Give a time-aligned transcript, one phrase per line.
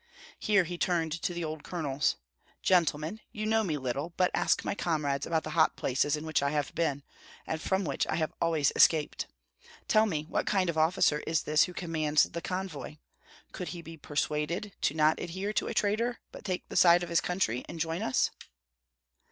[0.39, 2.15] Here he turned to the old colonels:
[2.63, 6.41] "Gentlemen, you know me little, but ask my comrades about the hot places in which
[6.41, 7.03] I have been,
[7.45, 9.27] and from which I have always escaped.
[9.87, 12.97] Tell me, what kind of officer is this who commands the convoy?
[13.51, 17.09] Could he be persuaded not to adhere to a traitor, but take the side of
[17.09, 18.31] his country and join us?"